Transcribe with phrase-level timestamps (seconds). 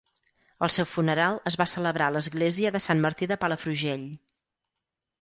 [0.67, 4.11] El seu funeral es va celebrar a l'església de Sant Martí de Palafrugell.